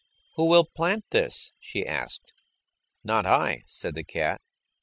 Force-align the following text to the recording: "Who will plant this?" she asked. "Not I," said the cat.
"Who 0.35 0.45
will 0.47 0.65
plant 0.65 1.05
this?" 1.11 1.53
she 1.59 1.85
asked. 1.85 2.33
"Not 3.03 3.27
I," 3.27 3.65
said 3.67 3.93
the 3.93 4.03
cat. 4.03 4.41